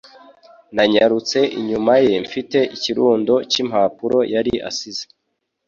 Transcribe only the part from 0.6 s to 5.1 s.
Nanyarutse inyuma ye mfite ikirundo cy'impapuro yari asize